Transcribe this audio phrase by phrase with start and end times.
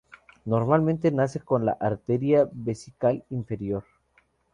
[0.45, 3.83] Normalmente nace con la arteria vesical inferior.